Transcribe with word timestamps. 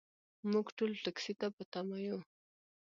موږ 0.51 0.65
ټول 0.77 0.91
ټکسي 1.03 1.33
ته 1.39 1.47
په 1.55 1.63
تمه 1.71 1.97
یو. 2.07 2.19